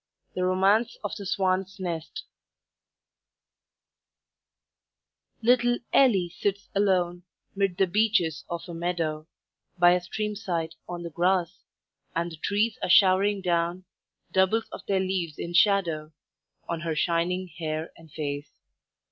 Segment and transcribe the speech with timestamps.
[0.33, 2.23] THE ROMANCE OF THE SWAN'S NEST
[5.43, 7.21] Little Ellie sits alone
[7.55, 9.27] 'Mid the beeches of a meadow,
[9.77, 11.59] By a stream side on the grass,
[12.15, 13.83] And the trees are showering down
[14.31, 16.13] Doubles of their leaves in shadow,
[16.67, 18.49] On her shining hair and face.